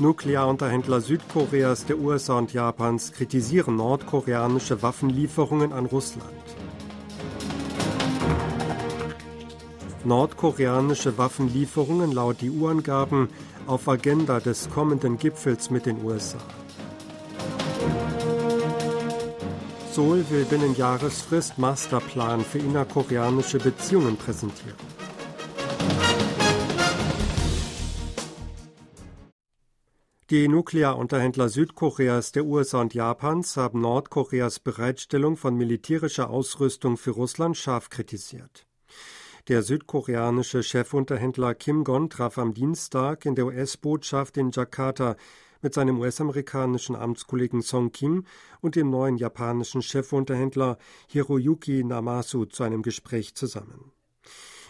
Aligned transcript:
Nuklearunterhändler 0.00 1.02
Südkoreas, 1.02 1.84
der 1.84 1.98
USA 1.98 2.38
und 2.38 2.54
Japans 2.54 3.12
kritisieren 3.12 3.76
nordkoreanische 3.76 4.82
Waffenlieferungen 4.82 5.74
an 5.74 5.84
Russland. 5.84 6.26
Nordkoreanische 10.04 11.18
Waffenlieferungen 11.18 12.12
laut 12.12 12.38
EU-Angaben 12.42 13.28
auf 13.66 13.86
Agenda 13.88 14.40
des 14.40 14.70
kommenden 14.70 15.18
Gipfels 15.18 15.68
mit 15.68 15.84
den 15.84 16.02
USA. 16.02 16.38
Seoul 19.92 20.24
will 20.30 20.46
binnen 20.46 20.74
Jahresfrist 20.76 21.58
Masterplan 21.58 22.40
für 22.40 22.58
innerkoreanische 22.58 23.58
Beziehungen 23.58 24.16
präsentieren. 24.16 24.99
Die 30.30 30.46
Nuklearunterhändler 30.46 31.48
Südkoreas, 31.48 32.30
der 32.30 32.44
USA 32.44 32.82
und 32.82 32.94
Japans 32.94 33.56
haben 33.56 33.80
Nordkoreas 33.80 34.60
Bereitstellung 34.60 35.36
von 35.36 35.56
militärischer 35.56 36.30
Ausrüstung 36.30 36.96
für 36.96 37.10
Russland 37.10 37.56
scharf 37.56 37.90
kritisiert. 37.90 38.64
Der 39.48 39.64
südkoreanische 39.64 40.62
Chefunterhändler 40.62 41.56
Kim 41.56 41.82
Gon 41.82 42.10
traf 42.10 42.38
am 42.38 42.54
Dienstag 42.54 43.26
in 43.26 43.34
der 43.34 43.46
US-Botschaft 43.46 44.36
in 44.36 44.52
Jakarta 44.52 45.16
mit 45.62 45.74
seinem 45.74 45.98
US-amerikanischen 45.98 46.94
Amtskollegen 46.94 47.62
Song 47.62 47.90
Kim 47.90 48.24
und 48.60 48.76
dem 48.76 48.88
neuen 48.88 49.16
japanischen 49.16 49.82
Chefunterhändler 49.82 50.78
Hiroyuki 51.08 51.82
Namasu 51.82 52.44
zu 52.44 52.62
einem 52.62 52.82
Gespräch 52.82 53.34
zusammen. 53.34 53.90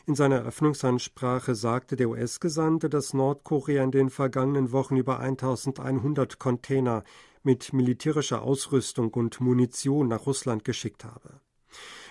In 0.07 0.15
seiner 0.15 0.37
Eröffnungsansprache 0.37 1.55
sagte 1.55 1.97
der 1.97 2.09
US-Gesandte, 2.09 2.89
dass 2.89 3.15
Nordkorea 3.15 3.83
in 3.83 3.91
den 3.91 4.11
vergangenen 4.11 4.73
Wochen 4.73 4.97
über 4.97 5.21
1100 5.21 6.39
Container 6.39 7.05
mit 7.43 7.73
militärischer 7.73 8.43
Ausrüstung 8.43 9.13
und 9.15 9.41
Munition 9.41 10.09
nach 10.09 10.27
Russland 10.27 10.65
geschickt 10.65 11.05
habe. 11.05 11.41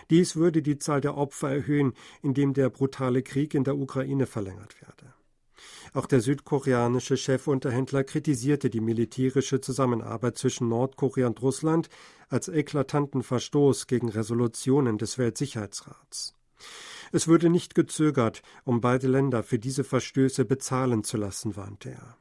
Dies 0.09 0.36
würde 0.36 0.61
die 0.61 0.80
Zahl 0.80 1.02
der 1.02 1.17
Opfer 1.17 1.52
erhöhen, 1.52 1.94
indem 2.22 2.53
der 2.53 2.69
brutale 2.69 3.22
Krieg 3.22 3.53
in 3.53 3.63
der 3.63 3.78
Ukraine 3.78 4.25
verlängert 4.25 4.81
werde. 4.81 5.13
Auch 5.94 6.06
der 6.06 6.22
südkoreanische 6.22 7.17
Chefunterhändler 7.17 8.03
kritisierte 8.03 8.69
die 8.69 8.80
militärische 8.80 9.59
Zusammenarbeit 9.61 10.38
zwischen 10.38 10.69
Nordkorea 10.69 11.28
und 11.28 11.41
Russland 11.41 11.89
als 12.30 12.47
eklatanten 12.47 13.23
Verstoß 13.23 13.88
gegen 13.88 14.09
Resolutionen 14.09 14.97
des 14.97 15.17
Weltsicherheitsrats. 15.17 16.35
Es 17.11 17.27
würde 17.27 17.49
nicht 17.49 17.75
gezögert, 17.75 18.41
um 18.63 18.81
beide 18.81 19.07
Länder 19.07 19.43
für 19.43 19.59
diese 19.59 19.83
Verstöße 19.83 20.45
bezahlen 20.45 21.03
zu 21.03 21.17
lassen, 21.17 21.55
warnte 21.55 21.91
er. 21.91 22.17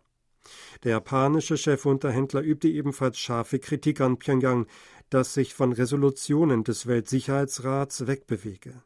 Der 0.85 0.93
japanische 0.93 1.57
Chefunterhändler 1.57 2.43
übte 2.43 2.69
ebenfalls 2.69 3.19
scharfe 3.19 3.59
Kritik 3.59 4.01
an 4.01 4.19
Pyongyang, 4.19 4.67
das 5.11 5.35
sich 5.35 5.55
von 5.55 5.73
Resolutionen 5.73 6.65
des 6.65 6.87
Weltsicherheitsrats 6.87 8.07
wegbewege. 8.07 8.83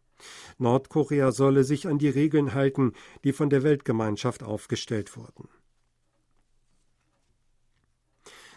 Nordkorea 0.59 1.33
solle 1.33 1.65
sich 1.65 1.87
an 1.89 1.99
die 1.99 2.09
Regeln 2.09 2.55
halten, 2.55 2.93
die 3.25 3.33
von 3.33 3.51
der 3.51 3.63
Weltgemeinschaft 3.63 4.43
aufgestellt 4.43 5.17
wurden. 5.17 5.49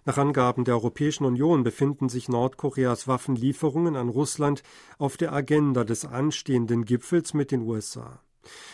Nach 0.08 0.20
Angaben 0.20 0.66
der 0.66 0.76
Europäischen 0.76 1.26
Union 1.26 1.64
befinden 1.64 2.10
sich 2.10 2.30
Nordkoreas 2.30 3.08
Waffenlieferungen 3.08 3.96
an 3.96 4.10
Russland 4.10 4.62
auf 5.00 5.18
der 5.18 5.34
Agenda 5.34 5.84
des 5.84 6.06
anstehenden 6.06 6.86
Gipfels 6.86 7.34
mit 7.34 7.50
den 7.50 7.64
USA. 7.64 8.22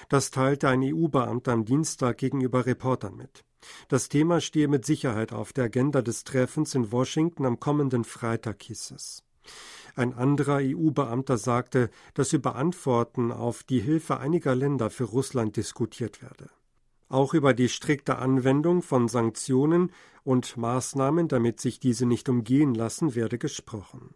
Das 0.09 0.31
teilte 0.31 0.67
ein 0.67 0.83
EU-Beamter 0.83 1.53
am 1.53 1.63
Dienstag 1.63 2.17
gegenüber 2.17 2.65
Reportern 2.65 3.15
mit. 3.15 3.45
Das 3.87 4.09
Thema 4.09 4.41
stehe 4.41 4.67
mit 4.67 4.85
Sicherheit 4.85 5.31
auf 5.31 5.53
der 5.53 5.65
Agenda 5.65 6.01
des 6.01 6.25
Treffens 6.25 6.75
in 6.75 6.91
Washington 6.91 7.45
am 7.45 7.61
kommenden 7.61 8.03
Freitag, 8.03 8.63
hieß 8.63 8.91
es. 8.91 9.23
Ein 9.95 10.13
anderer 10.13 10.59
EU-Beamter 10.61 11.37
sagte, 11.37 11.89
dass 12.13 12.33
über 12.33 12.55
Antworten 12.55 13.31
auf 13.31 13.63
die 13.63 13.79
Hilfe 13.79 14.19
einiger 14.19 14.53
Länder 14.53 14.89
für 14.89 15.05
Russland 15.05 15.55
diskutiert 15.55 16.21
werde. 16.21 16.49
Auch 17.11 17.33
über 17.33 17.53
die 17.53 17.67
strikte 17.67 18.19
Anwendung 18.19 18.81
von 18.81 19.09
Sanktionen 19.09 19.91
und 20.23 20.55
Maßnahmen, 20.55 21.27
damit 21.27 21.59
sich 21.59 21.77
diese 21.81 22.05
nicht 22.05 22.29
umgehen 22.29 22.73
lassen, 22.73 23.15
werde 23.15 23.37
gesprochen. 23.37 24.15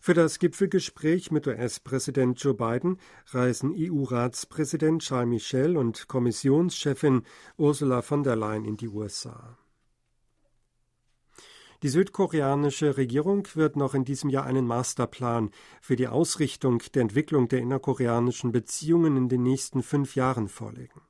Für 0.00 0.14
das 0.14 0.38
Gipfelgespräch 0.38 1.30
mit 1.30 1.46
US-Präsident 1.46 2.42
Joe 2.42 2.54
Biden 2.54 2.98
reisen 3.26 3.74
EU-Ratspräsident 3.76 5.02
Charles 5.02 5.28
Michel 5.28 5.76
und 5.76 6.08
Kommissionschefin 6.08 7.22
Ursula 7.58 8.00
von 8.00 8.22
der 8.22 8.36
Leyen 8.36 8.64
in 8.64 8.78
die 8.78 8.88
USA. 8.88 9.58
Die 11.82 11.90
südkoreanische 11.90 12.96
Regierung 12.96 13.46
wird 13.52 13.76
noch 13.76 13.92
in 13.92 14.06
diesem 14.06 14.30
Jahr 14.30 14.46
einen 14.46 14.66
Masterplan 14.66 15.50
für 15.82 15.96
die 15.96 16.08
Ausrichtung 16.08 16.82
der 16.94 17.02
Entwicklung 17.02 17.48
der 17.48 17.58
innerkoreanischen 17.58 18.52
Beziehungen 18.52 19.18
in 19.18 19.28
den 19.28 19.42
nächsten 19.42 19.82
fünf 19.82 20.16
Jahren 20.16 20.48
vorlegen. 20.48 21.05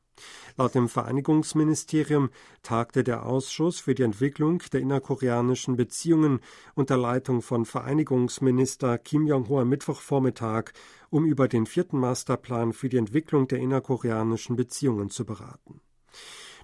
Laut 0.57 0.75
dem 0.75 0.89
Vereinigungsministerium 0.89 2.31
tagte 2.63 3.05
der 3.05 3.27
Ausschuss 3.27 3.81
für 3.81 3.95
die 3.95 4.03
Entwicklung 4.03 4.63
der 4.73 4.81
innerkoreanischen 4.81 5.77
Beziehungen 5.77 6.41
unter 6.75 6.97
Leitung 6.97 7.43
von 7.43 7.65
Vereinigungsminister 7.65 8.99
Kim 8.99 9.27
Jong-ho 9.27 9.61
am 9.61 9.69
Mittwochvormittag, 9.69 10.73
um 11.11 11.25
über 11.25 11.49
den 11.49 11.67
vierten 11.67 11.99
Masterplan 11.99 12.73
für 12.73 12.89
die 12.89 12.97
Entwicklung 12.97 13.49
der 13.49 13.59
innerkoreanischen 13.59 14.57
Beziehungen 14.57 15.11
zu 15.11 15.25
beraten. 15.25 15.81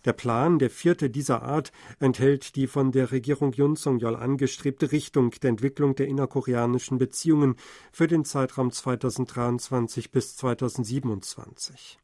Der 0.04 0.12
Plan, 0.12 0.58
der 0.58 0.70
vierte 0.70 1.10
dieser 1.10 1.42
Art, 1.42 1.70
enthält 2.00 2.56
die 2.56 2.66
von 2.66 2.90
der 2.90 3.12
Regierung 3.12 3.52
Yun 3.52 3.76
Song-yeol 3.76 4.16
angestrebte 4.16 4.90
Richtung 4.90 5.30
der 5.30 5.50
Entwicklung 5.50 5.94
der 5.94 6.08
innerkoreanischen 6.08 6.98
Beziehungen 6.98 7.54
für 7.92 8.08
den 8.08 8.24
Zeitraum 8.24 8.72
2023 8.72 10.10
bis 10.10 10.36
2027. 10.36 12.01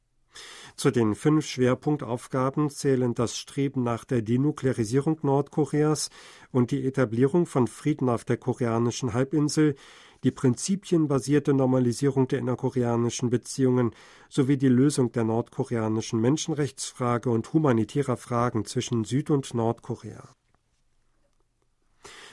Zu 0.77 0.91
den 0.91 1.15
fünf 1.15 1.47
Schwerpunktaufgaben 1.47 2.71
zählen 2.71 3.15
das 3.15 3.37
Streben 3.37 3.83
nach 3.83 4.05
der 4.05 4.23
Denuklearisierung 4.23 5.19
Nordkoreas 5.23 6.11
und 6.53 6.71
die 6.71 6.87
Etablierung 6.87 7.47
von 7.47 7.67
Frieden 7.67 8.09
auf 8.09 8.25
der 8.25 8.37
koreanischen 8.37 9.13
Halbinsel, 9.13 9.75
die 10.25 10.31
prinzipienbasierte 10.31 11.55
Normalisierung 11.55 12.29
der 12.29 12.41
innerkoreanischen 12.41 13.31
Beziehungen 13.31 13.93
sowie 14.29 14.57
die 14.57 14.69
Lösung 14.69 15.13
der 15.13 15.25
nordkoreanischen 15.25 16.21
Menschenrechtsfrage 16.21 17.31
und 17.31 17.53
humanitärer 17.53 18.17
Fragen 18.17 18.65
zwischen 18.65 19.05
Süd- 19.05 19.31
und 19.31 19.55
Nordkorea. 19.55 20.29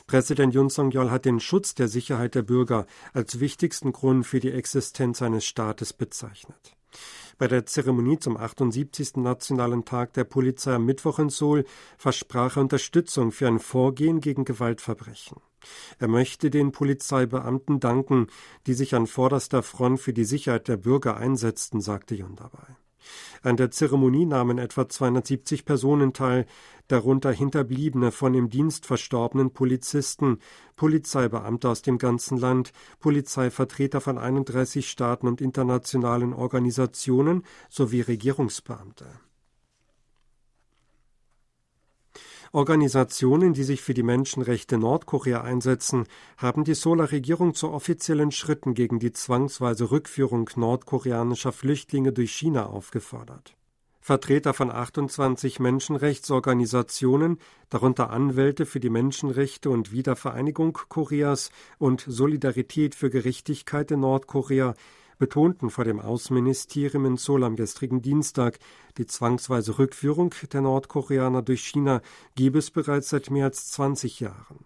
Präsident 0.08 0.54
Yun 0.54 0.70
Song-yeol 0.70 1.10
hat 1.10 1.26
den 1.26 1.40
Schutz 1.40 1.74
der 1.74 1.88
Sicherheit 1.88 2.36
der 2.36 2.44
Bürger 2.44 2.86
als 3.14 3.40
wichtigsten 3.40 3.92
Grund 3.92 4.26
für 4.26 4.40
die 4.40 4.52
Existenz 4.52 5.22
eines 5.24 5.46
Staates 5.46 5.94
bezeichnet. 5.94 6.76
Bei 7.38 7.50
der 7.50 7.66
Zeremonie 7.66 8.18
zum 8.18 8.38
78. 8.38 9.18
Nationalen 9.18 9.84
Tag 9.84 10.14
der 10.14 10.24
Polizei 10.24 10.76
am 10.76 10.86
Mittwoch 10.86 11.20
in 11.20 11.30
Seoul 11.30 11.66
versprach 11.98 12.56
er 12.56 12.62
Unterstützung 12.62 13.32
für 13.34 13.48
ein 13.48 13.60
Vorgehen 13.60 14.22
gegen 14.22 14.46
Gewaltverbrechen. 14.46 15.42
Er 16.00 16.08
möchte 16.08 16.50
den 16.50 16.72
Polizeibeamten 16.72 17.82
danken, 17.82 18.28
die 18.68 18.74
sich 18.74 18.96
an 18.96 19.08
vorderster 19.08 19.64
Front 19.64 20.00
für 20.00 20.14
die 20.14 20.26
Sicherheit 20.26 20.68
der 20.70 20.78
Bürger 20.78 21.18
einsetzten, 21.18 21.82
sagte 21.82 22.16
Jun 22.16 22.36
dabei. 22.36 22.78
An 23.42 23.58
der 23.58 23.72
Zeremonie 23.72 24.26
nahmen 24.26 24.58
etwa 24.58 24.88
270 24.88 25.66
Personen 25.66 26.14
teil, 26.14 26.46
darunter 26.88 27.32
Hinterbliebene 27.32 28.12
von 28.12 28.34
im 28.34 28.50
Dienst 28.50 28.86
verstorbenen 28.86 29.52
Polizisten, 29.52 30.40
Polizeibeamte 30.76 31.70
aus 31.70 31.82
dem 31.82 31.98
ganzen 31.98 32.38
Land, 32.38 32.72
Polizeivertreter 33.00 34.02
von 34.02 34.18
31 34.18 34.90
Staaten 34.90 35.28
und 35.28 35.42
internationalen 35.42 36.34
Organisationen 36.34 37.44
sowie 37.70 38.02
Regierungsbeamte. 38.02 39.06
Organisationen, 42.52 43.54
die 43.54 43.64
sich 43.64 43.82
für 43.82 43.94
die 43.94 44.04
Menschenrechte 44.04 44.78
Nordkorea 44.78 45.42
einsetzen, 45.42 46.06
haben 46.38 46.64
die 46.64 46.74
Solar-Regierung 46.74 47.54
zu 47.54 47.72
offiziellen 47.72 48.32
Schritten 48.32 48.74
gegen 48.74 49.00
die 49.00 49.12
zwangsweise 49.12 49.92
Rückführung 49.92 50.50
nordkoreanischer 50.56 51.52
Flüchtlinge 51.52 52.14
durch 52.14 52.34
China 52.34 52.68
aufgefordert. 52.68 53.56
Vertreter 54.06 54.54
von 54.54 54.70
28 54.70 55.60
Menschenrechtsorganisationen, 55.60 57.40
darunter 57.72 58.12
Anwälte 58.12 58.68
für 58.68 58.80
die 58.80 58.92
Menschenrechte 58.92 59.72
und 59.72 59.92
Wiedervereinigung 59.92 60.78
Koreas 60.90 61.50
und 61.80 62.06
Solidarität 62.08 62.94
für 62.94 63.10
Gerechtigkeit 63.10 63.90
in 63.90 64.02
Nordkorea, 64.02 64.76
betonten 65.18 65.70
vor 65.70 65.84
dem 65.84 66.00
Außenministerium 66.00 67.06
in 67.06 67.18
Seoul 67.18 67.44
am 67.44 67.56
gestrigen 67.56 68.02
Dienstag, 68.02 68.60
die 68.98 69.06
zwangsweise 69.06 69.78
Rückführung 69.78 70.34
der 70.52 70.62
Nordkoreaner 70.62 71.42
durch 71.42 71.66
China 71.66 72.02
gebe 72.36 72.60
es 72.60 72.72
bereits 72.72 73.10
seit 73.10 73.30
mehr 73.30 73.46
als 73.46 73.72
20 73.72 74.20
Jahren. 74.20 74.66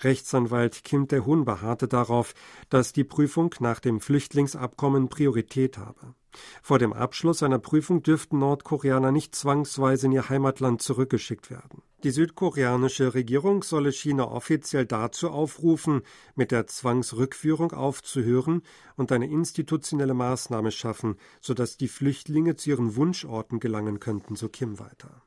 Rechtsanwalt 0.00 0.84
Kim 0.84 1.08
Tae-hun 1.08 1.44
beharrte 1.44 1.86
darauf, 1.88 2.34
dass 2.68 2.92
die 2.92 3.04
Prüfung 3.04 3.54
nach 3.60 3.80
dem 3.80 4.00
Flüchtlingsabkommen 4.00 5.08
Priorität 5.08 5.78
habe. 5.78 6.14
Vor 6.62 6.78
dem 6.78 6.92
Abschluss 6.92 7.42
einer 7.42 7.58
Prüfung 7.58 8.02
dürften 8.02 8.38
Nordkoreaner 8.38 9.12
nicht 9.12 9.34
zwangsweise 9.34 10.06
in 10.06 10.12
ihr 10.12 10.28
Heimatland 10.28 10.80
zurückgeschickt 10.80 11.50
werden. 11.50 11.82
Die 12.02 12.12
südkoreanische 12.12 13.12
Regierung 13.12 13.62
solle 13.62 13.92
China 13.92 14.24
offiziell 14.24 14.86
dazu 14.86 15.28
aufrufen, 15.28 16.00
mit 16.34 16.50
der 16.50 16.66
Zwangsrückführung 16.66 17.72
aufzuhören 17.72 18.62
und 18.96 19.12
eine 19.12 19.26
institutionelle 19.26 20.14
Maßnahme 20.14 20.70
schaffen, 20.70 21.16
sodass 21.42 21.76
die 21.76 21.88
Flüchtlinge 21.88 22.56
zu 22.56 22.70
ihren 22.70 22.96
Wunschorten 22.96 23.60
gelangen 23.60 24.00
könnten, 24.00 24.34
so 24.34 24.48
Kim 24.48 24.78
weiter. 24.78 25.22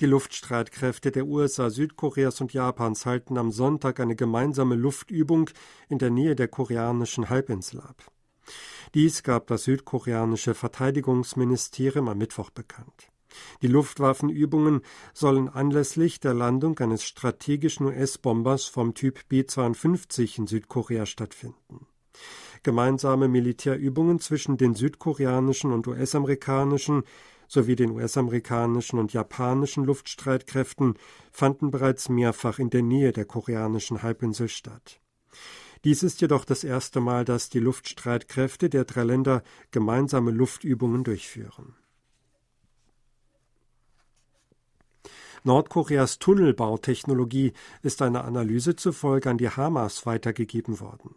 Die 0.00 0.06
Luftstreitkräfte 0.06 1.12
der 1.12 1.26
USA, 1.26 1.68
Südkoreas 1.68 2.40
und 2.40 2.54
Japans 2.54 3.04
halten 3.04 3.36
am 3.36 3.52
Sonntag 3.52 4.00
eine 4.00 4.16
gemeinsame 4.16 4.76
Luftübung 4.76 5.50
in 5.90 5.98
der 5.98 6.10
Nähe 6.10 6.34
der 6.34 6.48
koreanischen 6.48 7.28
Halbinsel 7.28 7.80
ab. 7.80 8.10
Dies 8.94 9.22
gab 9.22 9.46
das 9.48 9.64
südkoreanische 9.64 10.54
Verteidigungsministerium 10.54 12.08
am 12.08 12.16
Mittwoch 12.16 12.48
bekannt. 12.48 13.11
Die 13.62 13.66
Luftwaffenübungen 13.66 14.82
sollen 15.14 15.48
anlässlich 15.48 16.20
der 16.20 16.34
Landung 16.34 16.78
eines 16.78 17.04
strategischen 17.04 17.86
US-Bombers 17.86 18.66
vom 18.66 18.94
Typ 18.94 19.28
B-52 19.28 20.38
in 20.38 20.46
Südkorea 20.46 21.06
stattfinden. 21.06 21.86
Gemeinsame 22.62 23.28
Militärübungen 23.28 24.20
zwischen 24.20 24.56
den 24.56 24.74
südkoreanischen 24.74 25.72
und 25.72 25.86
US-amerikanischen 25.88 27.02
sowie 27.48 27.76
den 27.76 27.90
US-amerikanischen 27.90 28.98
und 28.98 29.12
japanischen 29.12 29.84
Luftstreitkräften 29.84 30.94
fanden 31.30 31.70
bereits 31.70 32.08
mehrfach 32.08 32.58
in 32.58 32.70
der 32.70 32.82
Nähe 32.82 33.12
der 33.12 33.24
koreanischen 33.24 34.02
Halbinsel 34.02 34.48
statt. 34.48 35.00
Dies 35.84 36.02
ist 36.02 36.20
jedoch 36.20 36.44
das 36.44 36.62
erste 36.62 37.00
Mal, 37.00 37.24
dass 37.24 37.50
die 37.50 37.58
Luftstreitkräfte 37.58 38.70
der 38.70 38.84
drei 38.84 39.02
Länder 39.02 39.42
gemeinsame 39.72 40.30
Luftübungen 40.30 41.02
durchführen. 41.02 41.74
Nordkoreas 45.44 46.20
Tunnelbautechnologie 46.20 47.52
ist 47.82 48.00
einer 48.00 48.24
Analyse 48.24 48.76
zufolge 48.76 49.28
an 49.28 49.38
die 49.38 49.48
Hamas 49.48 50.06
weitergegeben 50.06 50.78
worden. 50.78 51.16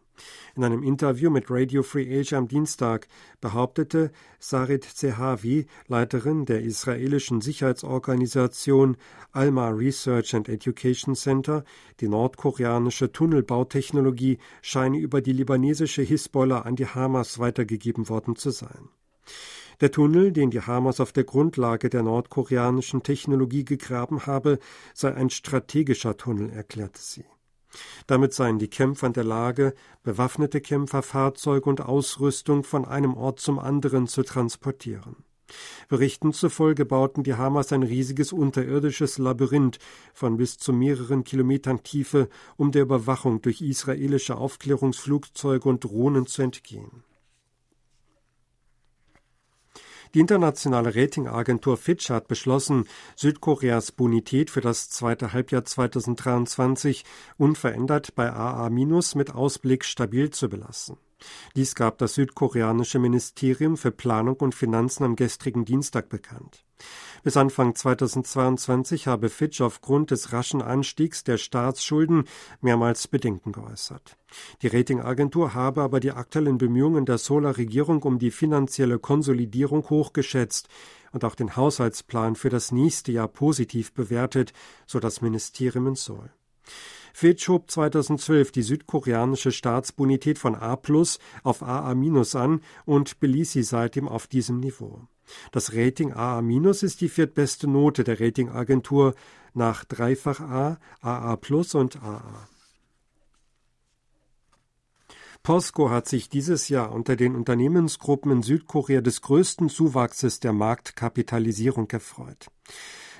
In 0.55 0.63
einem 0.63 0.81
Interview 0.81 1.29
mit 1.29 1.45
Radio 1.49 1.83
Free 1.83 2.19
Asia 2.19 2.37
am 2.37 2.47
Dienstag 2.47 3.07
behauptete 3.39 4.11
Sarit 4.39 4.83
Zehavi, 4.83 5.67
Leiterin 5.87 6.45
der 6.45 6.61
israelischen 6.61 7.41
Sicherheitsorganisation 7.41 8.97
Alma 9.31 9.69
Research 9.69 10.33
and 10.33 10.49
Education 10.49 11.15
Center, 11.15 11.63
die 11.99 12.07
nordkoreanische 12.07 13.11
Tunnelbautechnologie 13.11 14.39
scheine 14.61 14.97
über 14.97 15.21
die 15.21 15.33
libanesische 15.33 16.01
Hisbollah 16.01 16.61
an 16.61 16.75
die 16.75 16.87
Hamas 16.87 17.37
weitergegeben 17.37 18.09
worden 18.09 18.35
zu 18.35 18.49
sein. 18.49 18.89
Der 19.81 19.91
Tunnel, 19.91 20.31
den 20.31 20.51
die 20.51 20.61
Hamas 20.61 20.99
auf 20.99 21.11
der 21.11 21.23
Grundlage 21.23 21.89
der 21.89 22.03
nordkoreanischen 22.03 23.03
Technologie 23.03 23.65
gegraben 23.65 24.25
habe, 24.25 24.59
sei 24.93 25.13
ein 25.13 25.29
strategischer 25.29 26.17
Tunnel, 26.17 26.49
erklärte 26.49 27.01
sie. 27.01 27.25
Damit 28.07 28.33
seien 28.33 28.59
die 28.59 28.69
Kämpfer 28.69 29.07
in 29.07 29.13
der 29.13 29.23
Lage, 29.23 29.73
bewaffnete 30.03 30.61
Kämpfer, 30.61 31.01
Fahrzeuge 31.01 31.69
und 31.69 31.81
Ausrüstung 31.81 32.63
von 32.63 32.85
einem 32.85 33.15
Ort 33.15 33.39
zum 33.39 33.59
anderen 33.59 34.07
zu 34.07 34.23
transportieren. 34.23 35.17
Berichten 35.89 36.33
zufolge 36.33 36.85
bauten 36.85 37.23
die 37.23 37.35
Hamas 37.35 37.71
ein 37.71 37.83
riesiges 37.83 38.33
unterirdisches 38.33 39.19
Labyrinth 39.19 39.77
von 40.13 40.37
bis 40.37 40.57
zu 40.57 40.73
mehreren 40.73 41.23
Kilometern 41.23 41.83
Tiefe, 41.83 42.29
um 42.57 42.71
der 42.71 42.81
Überwachung 42.83 43.41
durch 43.41 43.61
israelische 43.61 44.37
Aufklärungsflugzeuge 44.37 45.69
und 45.69 45.83
Drohnen 45.83 46.25
zu 46.25 46.41
entgehen. 46.41 47.03
Die 50.15 50.21
internationale 50.21 50.95
Ratingagentur 50.95 51.75
Fitch 51.75 52.09
hat 52.09 52.29
beschlossen, 52.29 52.87
Südkoreas 53.17 53.91
Bonität 53.91 54.49
für 54.49 54.61
das 54.61 54.89
zweite 54.89 55.33
Halbjahr 55.33 55.65
2023 55.65 57.03
unverändert 57.35 58.15
bei 58.15 58.31
AA- 58.31 58.69
mit 58.69 59.35
Ausblick 59.35 59.83
stabil 59.83 60.29
zu 60.29 60.47
belassen. 60.47 60.95
Dies 61.55 61.75
gab 61.75 61.97
das 61.97 62.15
südkoreanische 62.15 62.99
Ministerium 62.99 63.77
für 63.77 63.91
Planung 63.91 64.35
und 64.37 64.55
Finanzen 64.55 65.03
am 65.03 65.15
gestrigen 65.15 65.65
Dienstag 65.65 66.09
bekannt. 66.09 66.65
Bis 67.23 67.37
Anfang 67.37 67.73
2022 67.73 69.07
habe 69.07 69.29
Fitch 69.29 69.61
aufgrund 69.61 70.11
des 70.11 70.33
raschen 70.33 70.61
Anstiegs 70.61 71.23
der 71.23 71.37
Staatsschulden 71.37 72.25
mehrmals 72.61 73.07
Bedenken 73.07 73.51
geäußert. 73.51 74.17
Die 74.61 74.67
Ratingagentur 74.67 75.53
habe 75.53 75.81
aber 75.81 75.99
die 75.99 76.11
aktuellen 76.11 76.57
Bemühungen 76.57 77.05
der 77.05 77.17
Solar-Regierung 77.17 78.03
um 78.03 78.19
die 78.19 78.31
finanzielle 78.31 78.99
Konsolidierung 78.99 79.89
hochgeschätzt 79.89 80.67
und 81.13 81.23
auch 81.23 81.35
den 81.35 81.55
Haushaltsplan 81.55 82.35
für 82.35 82.49
das 82.49 82.71
nächste 82.71 83.11
Jahr 83.11 83.29
positiv 83.29 83.93
bewertet, 83.93 84.53
so 84.85 84.99
das 84.99 85.21
Ministerium 85.21 85.87
in 85.87 85.95
Seoul. 85.95 86.29
Fitch 87.17 87.47
hob 87.47 87.71
2012 87.71 88.51
die 88.51 88.61
südkoreanische 88.61 89.53
Staatsbonität 89.53 90.37
von 90.37 90.53
A 90.53 90.75
plus 90.75 91.17
auf 91.43 91.63
AA 91.63 91.95
minus 91.95 92.35
an 92.35 92.59
und 92.83 93.21
beließ 93.21 93.53
sie 93.53 93.63
seitdem 93.63 94.09
auf 94.09 94.27
diesem 94.27 94.59
Niveau. 94.59 94.99
Das 95.53 95.73
Rating 95.73 96.11
AA- 96.11 96.41
ist 96.71 96.99
die 96.99 97.07
viertbeste 97.07 97.69
Note 97.69 98.03
der 98.03 98.19
Ratingagentur 98.19 99.15
nach 99.53 99.85
Dreifach 99.85 100.41
A, 100.41 100.77
AA 100.99 101.37
Plus 101.37 101.73
und 101.73 102.03
AA. 102.03 102.49
POSCO 105.41 105.91
hat 105.91 106.09
sich 106.09 106.27
dieses 106.27 106.67
Jahr 106.67 106.91
unter 106.91 107.15
den 107.15 107.33
Unternehmensgruppen 107.35 108.29
in 108.29 108.43
Südkorea 108.43 108.99
des 108.99 109.21
größten 109.21 109.69
Zuwachses 109.69 110.41
der 110.41 110.51
Marktkapitalisierung 110.51 111.89
erfreut. 111.91 112.47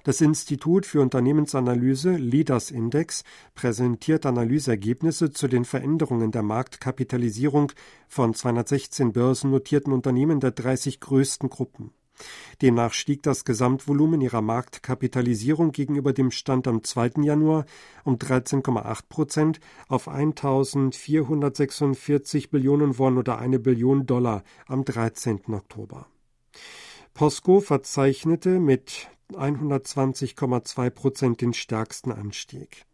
Das 0.06 0.22
Institut 0.22 0.86
für 0.86 1.02
Unternehmensanalyse 1.02 2.12
Leaders 2.12 2.70
Index 2.70 3.24
präsentiert 3.56 4.28
Analyseergebnisse 4.28 5.32
zu 5.32 5.48
den 5.48 5.66
Veränderungen 5.66 6.32
der 6.32 6.44
Marktkapitalisierung 6.44 7.72
von 8.08 8.36
216 8.36 9.14
börsennotierten 9.14 9.92
Unternehmen 9.92 10.40
der 10.40 10.52
30 10.52 11.00
größten 11.00 11.50
Gruppen. 11.50 11.90
Demnach 12.62 12.94
stieg 12.94 13.24
das 13.24 13.46
Gesamtvolumen 13.46 14.22
ihrer 14.22 14.44
Marktkapitalisierung 14.44 15.72
gegenüber 15.72 16.14
dem 16.14 16.30
Stand 16.30 16.68
am 16.68 16.84
2. 16.84 17.24
Januar 17.24 17.66
um 18.04 18.18
13,8 18.18 19.10
Prozent 19.10 19.60
auf 19.88 20.08
1.446 20.08 22.52
Billionen 22.52 23.00
Won 23.00 23.18
oder 23.18 23.40
eine 23.40 23.58
Billion 23.58 24.06
Dollar 24.06 24.44
am 24.68 24.86
13. 24.86 25.52
Oktober. 25.52 26.06
POSCO 27.16 27.60
verzeichnete 27.60 28.60
mit 28.60 29.08
120,2 29.34 30.90
Prozent 30.90 31.42
den 31.42 31.54
stärksten 31.54 32.12
Anstieg. 32.12 32.86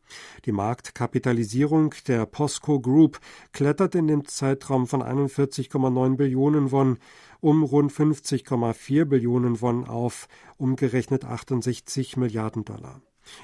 Die 0.46 0.52
Marktkapitalisierung 0.52 1.96
der 2.08 2.26
POSCO 2.26 2.80
Group 2.80 3.20
klettert 3.54 3.96
in 3.96 4.08
dem 4.08 4.26
Zeitraum 4.26 4.88
von 4.88 5.02
41,9 5.02 6.18
Billionen 6.18 6.72
Won 6.72 6.98
um 7.40 7.64
rund 7.64 7.92
50,4 7.92 9.06
Billionen 9.06 9.62
Won 9.62 9.86
auf 9.88 10.28
umgerechnet 10.58 11.26
68 11.26 12.18
Milliarden 12.18 12.66
Dollar. 12.66 13.02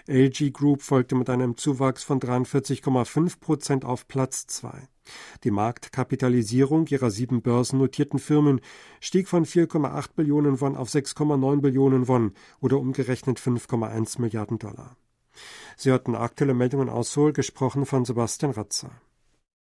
LG 0.08 0.51
Group 0.51 0.82
folgte 0.82 1.15
mit 1.15 1.29
einem 1.29 1.58
Zuwachs 1.58 2.03
von 2.03 2.20
43,5 2.20 3.39
Prozent 3.39 3.86
auf 3.86 4.08
Platz 4.08 4.48
2. 4.48 4.88
Die 5.44 5.51
Marktkapitalisierung 5.51 6.88
ihrer 6.88 7.12
sieben 7.12 7.41
börsennotierten 7.41 8.20
Firmen 8.20 8.62
stieg 9.00 9.27
von 9.27 9.46
4,8 9.46 10.10
Billionen 10.15 10.60
Won 10.60 10.75
auf 10.75 10.89
6,9 10.89 11.62
Billionen 11.62 12.08
Won 12.08 12.34
oder 12.60 12.77
umgerechnet 12.77 13.39
5,1 13.39 14.20
Milliarden 14.22 14.60
Dollar. 14.60 14.98
Sie 15.75 15.91
hörten 15.91 16.15
aktuelle 16.15 16.53
Meldungen 16.53 16.89
aus 16.89 17.13
Seoul, 17.13 17.34
gesprochen 17.34 17.86
von 17.86 18.06
Sebastian 18.06 18.51
Ratzer. 18.51 18.91